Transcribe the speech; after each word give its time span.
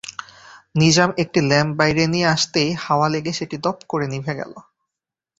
নিজাম 0.75 1.09
একটি 1.23 1.39
ল্যাম্প 1.49 1.71
বাইরে 1.79 2.03
নিয়ে 2.13 2.27
আসতেই 2.27 2.69
হাওয়া 2.85 3.07
লেগে 3.13 3.31
সেটি 3.39 3.55
দপ 3.65 3.77
করে 3.91 4.05
নিতে 4.13 4.31
গেল। 4.39 4.53